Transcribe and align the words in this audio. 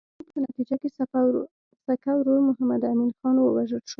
د 0.03 0.03
جنګونو 0.03 0.33
په 0.33 0.39
نتیجه 0.45 0.75
کې 0.81 0.89
سکه 1.87 2.11
ورور 2.17 2.37
محمد 2.49 2.81
امین 2.91 3.11
خان 3.17 3.35
ووژل 3.39 3.81
شو. 3.87 3.89